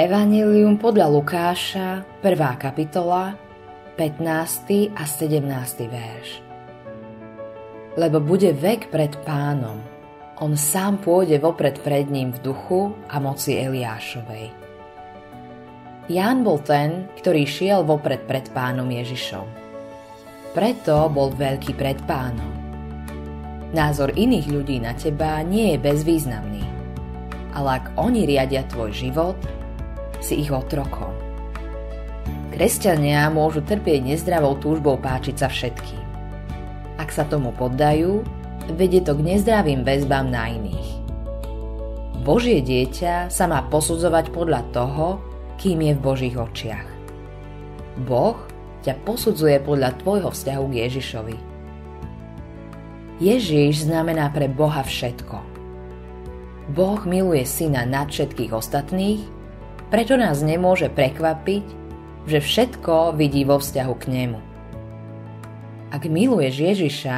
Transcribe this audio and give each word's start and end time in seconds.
Evangelium 0.00 0.80
podľa 0.80 1.12
Lukáša, 1.12 2.08
1. 2.24 2.32
kapitola, 2.56 3.36
15. 4.00 4.96
a 4.96 5.04
17. 5.04 5.44
verš. 5.92 6.40
Lebo 8.00 8.16
bude 8.24 8.48
vek 8.56 8.88
pred 8.88 9.12
pánom, 9.28 9.76
on 10.40 10.56
sám 10.56 11.04
pôjde 11.04 11.36
vopred 11.36 11.84
pred 11.84 12.08
ním 12.08 12.32
v 12.32 12.40
duchu 12.40 12.96
a 13.12 13.20
moci 13.20 13.60
Eliášovej. 13.60 14.48
Ján 16.08 16.48
bol 16.48 16.64
ten, 16.64 17.12
ktorý 17.20 17.44
šiel 17.44 17.84
vopred 17.84 18.24
pred 18.24 18.48
pánom 18.56 18.88
Ježišom. 18.88 19.44
Preto 20.56 21.12
bol 21.12 21.28
veľký 21.36 21.76
pred 21.76 22.00
pánom. 22.08 22.48
Názor 23.76 24.16
iných 24.16 24.48
ľudí 24.48 24.80
na 24.80 24.96
teba 24.96 25.44
nie 25.44 25.76
je 25.76 25.84
bezvýznamný, 25.84 26.64
ale 27.52 27.84
ak 27.84 28.00
oni 28.00 28.24
riadia 28.24 28.64
tvoj 28.64 28.96
život, 28.96 29.36
si 30.20 30.44
ich 30.44 30.52
otrokom. 30.52 31.12
Kresťania 32.54 33.32
môžu 33.32 33.64
trpieť 33.64 34.04
nezdravou 34.04 34.60
túžbou 34.60 35.00
páčiť 35.00 35.36
sa 35.40 35.48
všetkým. 35.48 36.04
Ak 37.00 37.08
sa 37.08 37.24
tomu 37.24 37.56
poddajú, 37.56 38.20
vedie 38.76 39.00
to 39.00 39.16
k 39.16 39.24
nezdravým 39.34 39.82
väzbám 39.82 40.28
na 40.28 40.52
iných. 40.52 40.90
Božie 42.20 42.60
dieťa 42.60 43.32
sa 43.32 43.48
má 43.48 43.64
posudzovať 43.64 44.28
podľa 44.28 44.60
toho, 44.76 45.24
kým 45.56 45.80
je 45.80 45.92
v 45.96 46.04
Božích 46.04 46.36
očiach. 46.36 46.84
Boh 48.04 48.36
ťa 48.84 48.96
posudzuje 49.08 49.60
podľa 49.64 49.96
tvojho 50.00 50.28
vzťahu 50.28 50.64
k 50.68 50.78
Ježišovi. 50.84 51.36
Ježiš 53.20 53.88
znamená 53.88 54.32
pre 54.32 54.48
Boha 54.48 54.84
všetko. 54.84 55.36
Boh 56.72 57.00
miluje 57.08 57.44
syna 57.44 57.84
nad 57.84 58.08
všetkých 58.08 58.52
ostatných, 58.52 59.20
preto 59.90 60.14
nás 60.14 60.40
nemôže 60.40 60.86
prekvapiť, 60.88 61.66
že 62.30 62.38
všetko 62.38 63.18
vidí 63.18 63.42
vo 63.42 63.58
vzťahu 63.58 63.94
k 63.98 64.04
nemu. 64.06 64.40
Ak 65.90 66.06
miluješ 66.06 66.54
Ježiša, 66.62 67.16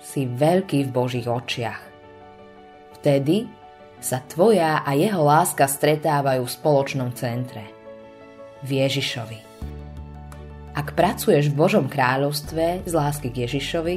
si 0.00 0.24
veľký 0.24 0.88
v 0.88 0.94
Božích 0.94 1.28
očiach. 1.28 1.82
Vtedy 2.98 3.50
sa 3.98 4.22
tvoja 4.24 4.86
a 4.86 4.94
jeho 4.94 5.20
láska 5.20 5.66
stretávajú 5.66 6.46
v 6.46 6.54
spoločnom 6.54 7.10
centre. 7.12 7.66
V 8.62 8.78
Ježišovi. 8.78 9.38
Ak 10.78 10.94
pracuješ 10.94 11.50
v 11.50 11.58
Božom 11.58 11.86
kráľovstve 11.90 12.86
z 12.86 12.92
lásky 12.94 13.34
k 13.34 13.46
Ježišovi, 13.46 13.96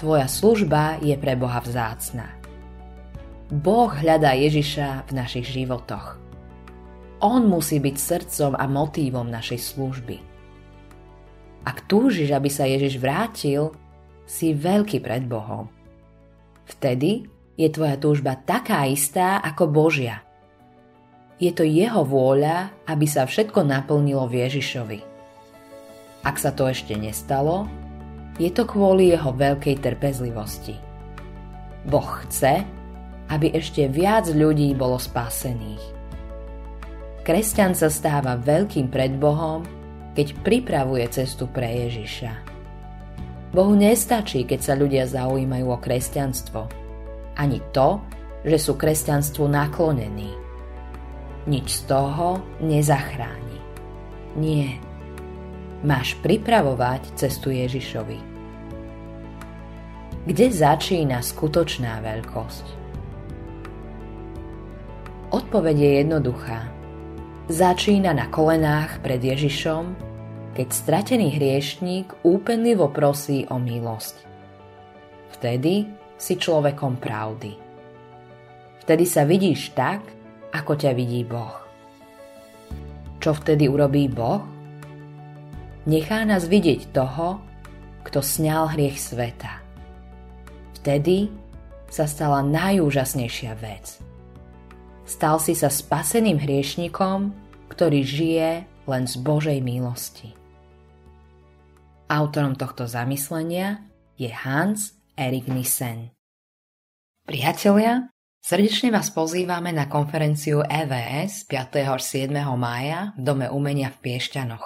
tvoja 0.00 0.24
služba 0.24 0.96
je 1.04 1.12
pre 1.20 1.36
Boha 1.36 1.60
vzácna. 1.60 2.32
Boh 3.52 3.92
hľadá 3.92 4.32
Ježiša 4.32 5.04
v 5.04 5.10
našich 5.12 5.52
životoch. 5.52 6.23
On 7.24 7.40
musí 7.48 7.80
byť 7.80 7.96
srdcom 7.96 8.52
a 8.52 8.68
motívom 8.68 9.24
našej 9.24 9.60
služby. 9.72 10.16
Ak 11.64 11.88
túžiš, 11.88 12.28
aby 12.36 12.52
sa 12.52 12.68
Ježiš 12.68 13.00
vrátil, 13.00 13.72
si 14.28 14.52
veľký 14.52 15.00
pred 15.00 15.24
Bohom. 15.24 15.72
Vtedy 16.68 17.24
je 17.56 17.68
tvoja 17.72 17.96
túžba 17.96 18.36
taká 18.36 18.84
istá 18.84 19.40
ako 19.40 19.72
Božia. 19.72 20.20
Je 21.40 21.48
to 21.52 21.64
jeho 21.64 22.04
vôľa, 22.04 22.72
aby 22.84 23.08
sa 23.08 23.24
všetko 23.24 23.64
naplnilo 23.64 24.28
v 24.28 24.44
Ježišovi. 24.44 25.00
Ak 26.24 26.36
sa 26.36 26.52
to 26.52 26.68
ešte 26.68 26.92
nestalo, 26.96 27.68
je 28.36 28.52
to 28.52 28.68
kvôli 28.68 29.12
jeho 29.12 29.32
veľkej 29.32 29.80
trpezlivosti. 29.80 30.76
Boh 31.88 32.10
chce, 32.24 32.64
aby 33.28 33.52
ešte 33.52 33.88
viac 33.88 34.28
ľudí 34.28 34.72
bolo 34.76 35.00
spásených. 35.00 36.03
Kresťan 37.24 37.72
sa 37.72 37.88
stáva 37.88 38.36
veľkým 38.36 38.92
pred 38.92 39.16
Bohom, 39.16 39.64
keď 40.12 40.36
pripravuje 40.44 41.08
cestu 41.08 41.48
pre 41.48 41.88
Ježiša. 41.88 42.44
Bohu 43.48 43.72
nestačí, 43.72 44.44
keď 44.44 44.60
sa 44.60 44.74
ľudia 44.76 45.08
zaujímajú 45.08 45.66
o 45.72 45.80
kresťanstvo. 45.80 46.68
Ani 47.40 47.64
to, 47.72 48.04
že 48.44 48.60
sú 48.60 48.76
kresťanstvu 48.76 49.40
naklonení. 49.48 50.36
Nič 51.48 51.80
z 51.80 51.80
toho 51.88 52.44
nezachráni. 52.60 53.56
Nie. 54.36 54.76
Máš 55.80 56.20
pripravovať 56.20 57.16
cestu 57.16 57.56
Ježišovi. 57.56 58.20
Kde 60.28 60.46
začína 60.52 61.24
skutočná 61.24 62.04
veľkosť? 62.04 62.66
Odpoveď 65.32 65.76
je 65.80 65.90
jednoduchá. 66.04 66.73
Začína 67.44 68.16
na 68.16 68.32
kolenách 68.32 69.04
pred 69.04 69.20
Ježišom, 69.20 69.92
keď 70.56 70.68
stratený 70.72 71.36
hriešník 71.36 72.24
úpenlivo 72.24 72.88
prosí 72.88 73.44
o 73.52 73.60
milosť. 73.60 74.16
Vtedy 75.36 75.84
si 76.16 76.40
človekom 76.40 76.96
pravdy. 76.96 77.52
Vtedy 78.80 79.04
sa 79.04 79.28
vidíš 79.28 79.76
tak, 79.76 80.00
ako 80.56 80.72
ťa 80.72 80.96
vidí 80.96 81.20
Boh. 81.20 81.60
Čo 83.20 83.36
vtedy 83.36 83.68
urobí 83.68 84.08
Boh? 84.08 84.40
Nechá 85.84 86.24
nás 86.24 86.48
vidieť 86.48 86.96
toho, 86.96 87.44
kto 88.08 88.24
sňal 88.24 88.72
hriech 88.72 88.96
sveta. 88.96 89.60
Vtedy 90.80 91.28
sa 91.92 92.08
stala 92.08 92.40
najúžasnejšia 92.40 93.52
vec– 93.60 94.00
Stal 95.04 95.36
si 95.36 95.52
sa 95.52 95.68
spaseným 95.68 96.40
hriešnikom, 96.40 97.28
ktorý 97.68 98.00
žije 98.00 98.50
len 98.88 99.04
z 99.04 99.14
Božej 99.20 99.60
milosti. 99.60 100.32
Autorom 102.08 102.56
tohto 102.56 102.88
zamyslenia 102.88 103.84
je 104.16 104.32
Hans 104.32 104.96
Erik 105.12 105.48
Nissen. 105.52 106.08
Priatelia, 107.28 108.08
srdečne 108.40 108.92
vás 108.92 109.12
pozývame 109.12 109.76
na 109.76 109.92
konferenciu 109.92 110.64
EVS 110.64 111.48
5. 111.52 111.84
až 111.84 112.02
7. 112.04 112.32
mája 112.56 113.12
v 113.16 113.20
Dome 113.24 113.46
umenia 113.52 113.92
v 113.92 114.00
Piešťanoch. 114.08 114.64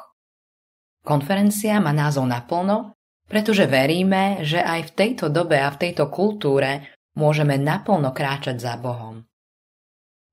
Konferencia 1.03 1.83
má 1.83 1.91
názov 1.91 2.31
naplno, 2.31 2.95
pretože 3.27 3.67
veríme, 3.67 4.47
že 4.47 4.63
aj 4.63 4.91
v 4.91 4.95
tejto 4.95 5.35
dobe 5.35 5.59
a 5.59 5.71
v 5.71 5.81
tejto 5.83 6.07
kultúre 6.11 6.95
môžeme 7.19 7.59
naplno 7.59 8.15
kráčať 8.15 8.59
za 8.63 8.79
Bohom. 8.79 9.28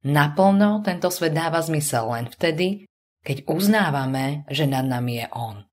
Naplno 0.05 0.85
tento 0.85 1.09
svet 1.09 1.33
dáva 1.33 1.65
zmysel 1.65 2.05
len 2.13 2.29
vtedy, 2.29 2.85
keď 3.25 3.49
uznávame, 3.49 4.45
že 4.53 4.69
nad 4.69 4.85
nami 4.85 5.25
je 5.25 5.27
On. 5.33 5.65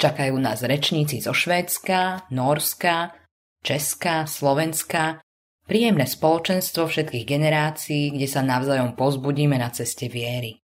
Čakajú 0.00 0.40
nás 0.40 0.64
rečníci 0.64 1.20
zo 1.20 1.36
Švédska, 1.36 2.32
Norska, 2.32 3.12
Česka, 3.60 4.24
Slovenska, 4.24 5.20
príjemné 5.68 6.08
spoločenstvo 6.08 6.88
všetkých 6.88 7.28
generácií, 7.28 8.16
kde 8.16 8.24
sa 8.24 8.40
navzájom 8.40 8.96
pozbudíme 8.96 9.60
na 9.60 9.68
ceste 9.68 10.08
viery. 10.08 10.56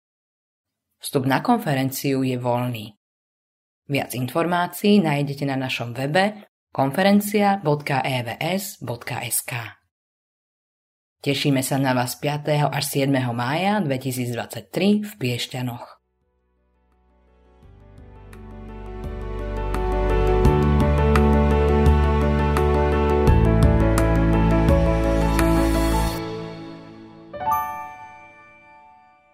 Vstup 1.03 1.27
na 1.27 1.43
konferenciu 1.43 2.23
je 2.23 2.39
voľný. 2.39 2.95
Viac 3.91 4.15
informácií 4.15 5.03
nájdete 5.03 5.43
na 5.45 5.59
našom 5.59 5.91
webe 5.91 6.47
konferencia.evs.sk. 6.71 9.53
Tešíme 11.25 11.65
sa 11.65 11.81
na 11.81 11.97
vás 11.97 12.21
5. 12.21 12.69
až 12.69 12.85
7. 13.09 13.09
mája 13.33 13.81
2023 13.81 15.09
v 15.09 15.13
Piešťanoch. 15.17 16.04